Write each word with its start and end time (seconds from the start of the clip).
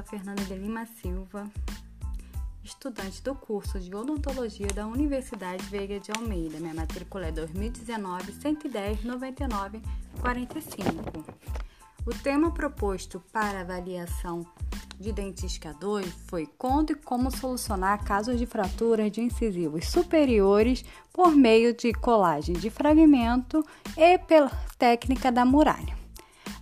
sou 0.00 0.02
a 0.02 0.02
Fernanda 0.02 0.42
de 0.44 0.54
Lima 0.54 0.86
Silva, 0.86 1.46
estudante 2.64 3.22
do 3.22 3.34
curso 3.34 3.78
de 3.78 3.94
Odontologia 3.94 4.68
da 4.68 4.86
Universidade 4.86 5.62
Veiga 5.64 6.00
de 6.00 6.10
Almeida. 6.16 6.58
Minha 6.58 6.74
matrícula 6.74 7.26
é 7.26 7.32
2019 7.32 8.32
110 8.32 9.04
99 9.04 9.82
45. 10.20 11.24
O 12.06 12.14
tema 12.22 12.50
proposto 12.52 13.22
para 13.32 13.60
avaliação 13.60 14.46
de 14.98 15.12
dentística 15.12 15.74
2 15.74 16.06
foi 16.28 16.46
quando 16.58 16.92
e 16.92 16.94
como 16.94 17.30
solucionar 17.30 18.02
casos 18.04 18.38
de 18.38 18.46
fraturas 18.46 19.10
de 19.10 19.20
incisivos 19.20 19.88
superiores 19.88 20.84
por 21.12 21.34
meio 21.34 21.74
de 21.74 21.92
colagem 21.92 22.54
de 22.54 22.70
fragmento 22.70 23.64
e 23.96 24.18
pela 24.18 24.50
técnica 24.78 25.30
da 25.30 25.44
muralha. 25.44 25.98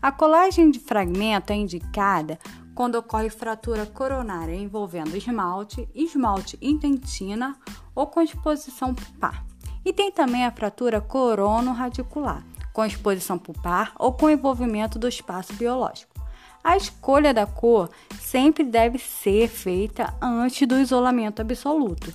A 0.00 0.12
colagem 0.12 0.70
de 0.70 0.78
fragmento 0.78 1.52
é 1.52 1.56
indicada 1.56 2.38
quando 2.78 2.94
ocorre 2.94 3.28
fratura 3.28 3.84
coronária 3.86 4.54
envolvendo 4.54 5.16
esmalte, 5.16 5.88
esmalte 5.92 6.56
intentina 6.62 7.56
ou 7.92 8.06
com 8.06 8.22
exposição 8.22 8.94
pulpar. 8.94 9.44
E 9.84 9.92
tem 9.92 10.12
também 10.12 10.46
a 10.46 10.52
fratura 10.52 11.00
corono-radicular, 11.00 12.46
com 12.72 12.84
exposição 12.84 13.36
pulpar 13.36 13.90
ou 13.98 14.12
com 14.12 14.30
envolvimento 14.30 14.96
do 14.96 15.08
espaço 15.08 15.54
biológico. 15.54 16.14
A 16.62 16.76
escolha 16.76 17.34
da 17.34 17.46
cor 17.46 17.90
sempre 18.20 18.62
deve 18.62 18.96
ser 19.00 19.48
feita 19.48 20.14
antes 20.22 20.64
do 20.68 20.78
isolamento 20.78 21.42
absoluto, 21.42 22.14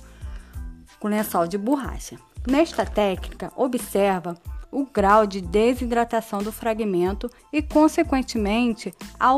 com 0.98 1.08
lençol 1.08 1.46
de 1.46 1.58
borracha. 1.58 2.16
Nesta 2.48 2.86
técnica, 2.86 3.52
observa 3.54 4.34
o 4.72 4.86
grau 4.86 5.26
de 5.26 5.42
desidratação 5.42 6.42
do 6.42 6.50
fragmento 6.50 7.30
e, 7.52 7.60
consequentemente, 7.60 8.94
a 9.20 9.34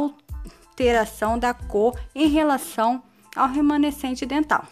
alteração 0.76 1.38
da 1.38 1.54
cor 1.54 1.98
em 2.14 2.28
relação 2.28 3.02
ao 3.34 3.48
remanescente 3.48 4.26
dental. 4.26 4.66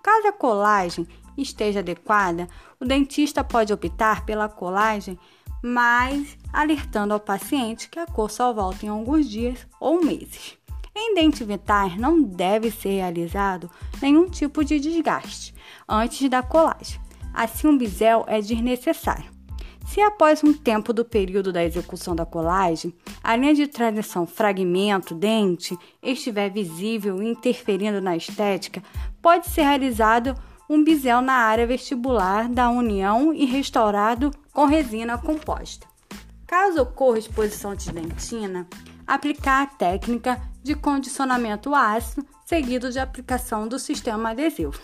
Caso 0.00 0.28
a 0.28 0.32
colagem 0.32 1.06
esteja 1.36 1.80
adequada, 1.80 2.48
o 2.78 2.84
dentista 2.84 3.42
pode 3.42 3.72
optar 3.72 4.24
pela 4.24 4.48
colagem, 4.48 5.18
mas 5.62 6.38
alertando 6.52 7.12
ao 7.12 7.20
paciente 7.20 7.88
que 7.88 7.98
a 7.98 8.06
cor 8.06 8.30
só 8.30 8.52
volta 8.52 8.86
em 8.86 8.88
alguns 8.88 9.28
dias 9.28 9.66
ou 9.80 10.04
meses. 10.04 10.56
Em 10.94 11.14
dente 11.14 11.42
vitais 11.44 11.96
não 11.96 12.22
deve 12.22 12.70
ser 12.70 12.90
realizado 12.90 13.68
nenhum 14.00 14.28
tipo 14.28 14.64
de 14.64 14.78
desgaste 14.78 15.54
antes 15.88 16.28
da 16.30 16.42
colagem. 16.42 17.00
Assim, 17.34 17.66
um 17.66 17.76
bisel 17.76 18.24
é 18.28 18.40
desnecessário. 18.40 19.30
Se 19.86 20.00
após 20.00 20.44
um 20.44 20.52
tempo 20.52 20.92
do 20.92 21.04
período 21.04 21.52
da 21.52 21.64
execução 21.64 22.14
da 22.14 22.24
colagem, 22.24 22.94
a 23.22 23.34
linha 23.34 23.54
de 23.54 23.66
transição 23.66 24.26
fragmento-dente 24.26 25.76
estiver 26.02 26.50
visível 26.50 27.22
e 27.22 27.28
interferindo 27.28 28.00
na 28.00 28.16
estética, 28.16 28.82
pode 29.20 29.48
ser 29.48 29.62
realizado 29.62 30.34
um 30.68 30.84
bisel 30.84 31.20
na 31.20 31.32
área 31.32 31.66
vestibular 31.66 32.48
da 32.48 32.70
união 32.70 33.34
e 33.34 33.44
restaurado 33.44 34.30
com 34.52 34.66
resina 34.66 35.18
composta. 35.18 35.86
Caso 36.46 36.82
ocorra 36.82 37.18
exposição 37.18 37.74
de 37.74 37.90
dentina, 37.90 38.68
aplicar 39.06 39.62
a 39.62 39.66
técnica 39.66 40.40
de 40.62 40.76
condicionamento 40.76 41.74
ácido 41.74 42.24
seguido 42.44 42.90
de 42.90 42.98
aplicação 42.98 43.66
do 43.66 43.78
sistema 43.78 44.30
adesivo. 44.30 44.80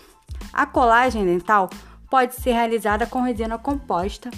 A 0.53 0.65
colagem 0.65 1.25
dental 1.25 1.69
pode 2.09 2.35
ser 2.35 2.51
realizada 2.51 3.05
com 3.05 3.21
resina 3.21 3.57
composta 3.57 4.29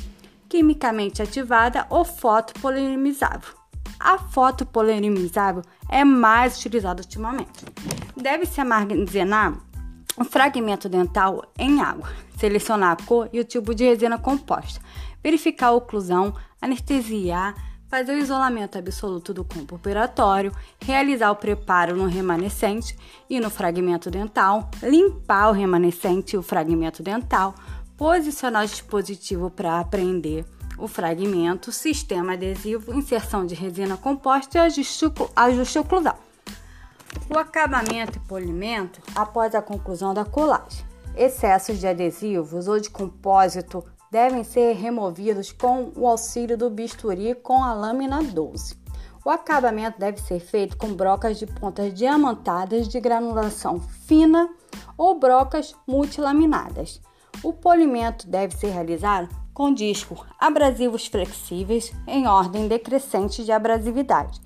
quimicamente 0.49 1.21
ativada 1.21 1.85
ou 1.89 2.03
fotopolimizável. 2.03 3.53
A 3.99 4.17
fotopolimizável 4.17 5.61
é 5.87 6.03
mais 6.03 6.57
utilizada 6.57 7.01
ultimamente. 7.01 7.65
Deve-se 8.17 8.59
armazenar 8.59 9.57
um 10.17 10.25
fragmento 10.25 10.89
dental 10.89 11.43
em 11.57 11.81
água, 11.81 12.09
selecionar 12.37 12.91
a 12.91 13.05
cor 13.05 13.29
e 13.31 13.39
o 13.39 13.43
tipo 13.43 13.75
de 13.75 13.85
resina 13.85 14.17
composta, 14.17 14.81
verificar 15.23 15.67
a 15.67 15.73
oclusão, 15.73 16.33
anestesiar, 16.61 17.55
fazer 17.89 18.13
o 18.13 18.19
isolamento 18.19 18.77
absoluto 18.77 19.33
do 19.33 19.43
campo 19.43 19.75
operatório, 19.75 20.51
realizar 20.79 21.31
o 21.31 21.35
preparo 21.35 21.95
no 21.95 22.05
remanescente 22.05 22.95
e 23.29 23.39
no 23.39 23.49
fragmento 23.49 24.11
dental, 24.11 24.69
limpar 24.83 25.49
o 25.49 25.53
remanescente 25.53 26.35
e 26.35 26.39
o 26.39 26.43
fragmento 26.43 27.01
dental, 27.01 27.55
posicionar 27.99 28.63
o 28.63 28.67
dispositivo 28.67 29.49
para 29.49 29.83
prender 29.83 30.45
o 30.77 30.87
fragmento, 30.87 31.69
sistema 31.69 32.31
adesivo, 32.31 32.93
inserção 32.93 33.45
de 33.45 33.53
resina 33.53 33.97
composta 33.97 34.57
e 34.57 34.61
ajuste 35.35 35.77
oclusal. 35.77 36.17
O 37.29 37.37
acabamento 37.37 38.17
e 38.17 38.21
polimento 38.21 39.01
após 39.13 39.53
a 39.53 39.61
conclusão 39.61 40.13
da 40.13 40.23
colagem. 40.23 40.85
Excessos 41.13 41.77
de 41.77 41.87
adesivos 41.87 42.69
ou 42.69 42.79
de 42.79 42.89
compósito 42.89 43.83
devem 44.09 44.45
ser 44.45 44.77
removidos 44.77 45.51
com 45.51 45.91
o 45.93 46.07
auxílio 46.07 46.57
do 46.57 46.69
bisturi 46.69 47.35
com 47.35 47.61
a 47.61 47.73
lâmina 47.73 48.23
12. 48.23 48.77
O 49.25 49.29
acabamento 49.29 49.99
deve 49.99 50.21
ser 50.21 50.39
feito 50.39 50.77
com 50.77 50.93
brocas 50.93 51.37
de 51.37 51.45
pontas 51.45 51.93
diamantadas 51.93 52.87
de 52.87 52.97
granulação 53.01 53.81
fina 53.81 54.49
ou 54.97 55.19
brocas 55.19 55.75
multilaminadas. 55.85 57.01
O 57.43 57.53
polimento 57.53 58.27
deve 58.27 58.55
ser 58.55 58.71
realizado 58.71 59.29
com 59.53 59.73
disco 59.73 60.25
abrasivos 60.39 61.07
flexíveis 61.07 61.91
em 62.07 62.27
ordem 62.27 62.67
decrescente 62.67 63.43
de 63.43 63.51
abrasividade, 63.51 64.39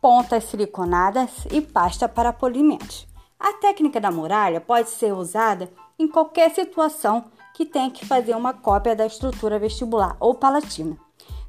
pontas 0.00 0.44
siliconadas 0.44 1.30
e 1.50 1.60
pasta 1.60 2.08
para 2.08 2.32
polimentos. 2.32 3.06
A 3.38 3.54
técnica 3.54 4.00
da 4.00 4.10
muralha 4.10 4.60
pode 4.60 4.90
ser 4.90 5.12
usada 5.12 5.68
em 5.98 6.06
qualquer 6.06 6.50
situação 6.54 7.24
que 7.54 7.66
tenha 7.66 7.90
que 7.90 8.06
fazer 8.06 8.36
uma 8.36 8.54
cópia 8.54 8.94
da 8.94 9.06
estrutura 9.06 9.58
vestibular 9.58 10.16
ou 10.20 10.34
palatina. 10.34 10.96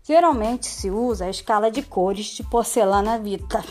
Geralmente 0.03 0.65
se 0.65 0.89
usa 0.89 1.25
a 1.25 1.29
escala 1.29 1.71
de 1.71 1.81
cores 1.81 2.25
de 2.25 2.43
porcelana 2.43 3.17
vita. 3.17 3.63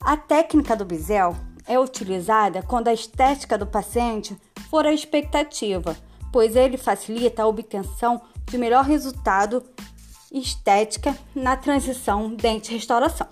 A 0.00 0.16
técnica 0.16 0.76
do 0.76 0.84
bisel 0.84 1.34
é 1.66 1.78
utilizada 1.78 2.62
quando 2.62 2.88
a 2.88 2.92
estética 2.92 3.56
do 3.56 3.66
paciente 3.66 4.36
for 4.72 4.86
a 4.86 4.92
expectativa, 4.94 5.94
pois 6.32 6.56
ele 6.56 6.78
facilita 6.78 7.42
a 7.42 7.46
obtenção 7.46 8.22
de 8.46 8.56
melhor 8.56 8.86
resultado 8.86 9.62
estética 10.32 11.14
na 11.34 11.54
transição 11.58 12.34
dente-restauração. 12.34 13.26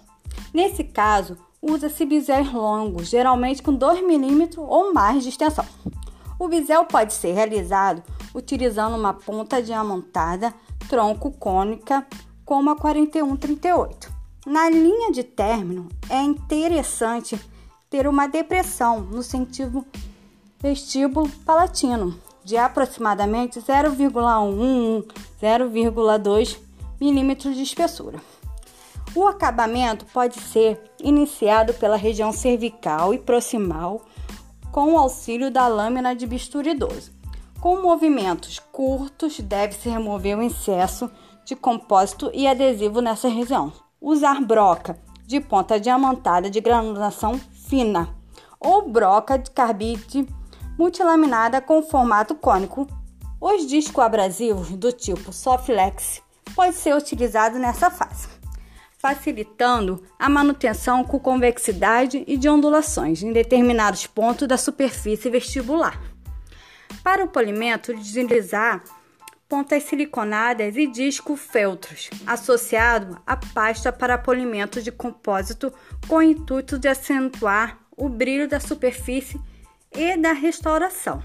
Nesse 0.52 0.84
caso, 0.84 1.38
usa-se 1.62 2.04
bisel 2.04 2.44
longos, 2.52 3.08
geralmente 3.08 3.62
com 3.62 3.72
2 3.74 4.02
mm 4.02 4.50
ou 4.58 4.92
mais 4.92 5.22
de 5.22 5.30
extensão. 5.30 5.64
O 6.38 6.46
bisel 6.46 6.84
pode 6.84 7.14
ser 7.14 7.32
realizado 7.32 8.02
utilizando 8.34 8.94
uma 8.94 9.14
ponta 9.14 9.62
diamantada 9.62 10.52
tronco 10.90 11.30
cônica 11.30 12.06
como 12.44 12.68
a 12.68 12.76
4138. 12.76 14.12
Na 14.44 14.68
linha 14.68 15.10
de 15.10 15.24
término, 15.24 15.88
é 16.10 16.20
interessante 16.20 17.40
ter 17.88 18.06
uma 18.06 18.26
depressão 18.26 19.00
no 19.00 19.22
sentido 19.22 19.86
vestíbulo 20.62 21.28
palatino 21.44 22.14
de 22.44 22.56
aproximadamente 22.56 23.60
0,1 23.60 25.04
0,2 25.40 26.58
milímetros 27.00 27.56
de 27.56 27.62
espessura. 27.62 28.20
O 29.14 29.26
acabamento 29.26 30.04
pode 30.06 30.38
ser 30.38 30.80
iniciado 31.02 31.74
pela 31.74 31.96
região 31.96 32.32
cervical 32.32 33.12
e 33.14 33.18
proximal 33.18 34.02
com 34.70 34.92
o 34.92 34.98
auxílio 34.98 35.50
da 35.50 35.66
lâmina 35.66 36.14
de 36.14 36.26
bisturi 36.26 36.74
12. 36.74 37.10
Com 37.60 37.82
movimentos 37.82 38.58
curtos, 38.58 39.40
deve-se 39.40 39.88
remover 39.88 40.38
o 40.38 40.42
excesso 40.42 41.10
de 41.44 41.56
compósito 41.56 42.30
e 42.32 42.46
adesivo 42.46 43.00
nessa 43.00 43.28
região. 43.28 43.72
Usar 44.00 44.40
broca 44.40 44.98
de 45.26 45.40
ponta 45.40 45.80
diamantada 45.80 46.48
de 46.48 46.60
granulação 46.60 47.40
fina 47.68 48.14
ou 48.60 48.88
broca 48.88 49.38
de 49.38 49.50
carbide 49.50 50.26
multilaminada 50.80 51.60
com 51.60 51.82
formato 51.82 52.34
cônico. 52.34 52.88
Os 53.38 53.66
discos 53.66 54.02
abrasivos 54.02 54.70
do 54.70 54.90
tipo 54.90 55.30
Soflex 55.30 56.22
pode 56.54 56.74
ser 56.74 56.96
utilizado 56.96 57.58
nessa 57.58 57.90
fase, 57.90 58.28
facilitando 58.98 60.02
a 60.18 60.26
manutenção 60.30 61.04
com 61.04 61.20
convexidade 61.20 62.24
e 62.26 62.34
de 62.38 62.48
ondulações 62.48 63.22
em 63.22 63.30
determinados 63.30 64.06
pontos 64.06 64.48
da 64.48 64.56
superfície 64.56 65.28
vestibular. 65.28 66.00
Para 67.04 67.24
o 67.24 67.28
polimento, 67.28 67.94
deslizar 67.94 68.82
pontas 69.46 69.82
siliconadas 69.82 70.78
e 70.78 70.86
disco 70.86 71.36
feltros, 71.36 72.08
associado 72.26 73.20
à 73.26 73.36
pasta 73.36 73.92
para 73.92 74.16
polimento 74.16 74.80
de 74.80 74.90
compósito 74.90 75.70
com 76.08 76.16
o 76.16 76.22
intuito 76.22 76.78
de 76.78 76.88
acentuar 76.88 77.78
o 77.94 78.08
brilho 78.08 78.48
da 78.48 78.58
superfície 78.58 79.38
e 79.92 80.16
da 80.16 80.32
restauração. 80.32 81.20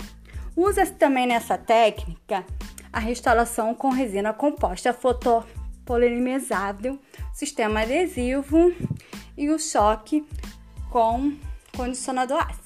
Usa-se 0.55 0.93
também 0.93 1.27
nessa 1.27 1.57
técnica 1.57 2.45
a 2.91 2.99
restauração 2.99 3.75
com 3.75 3.89
resina 3.89 4.33
composta 4.33 4.93
fotopolimizável, 4.93 6.99
sistema 7.33 7.81
adesivo 7.81 8.73
e 9.37 9.49
o 9.49 9.59
choque 9.59 10.25
com 10.89 11.33
condicionador 11.75 12.41
ácido. 12.41 12.64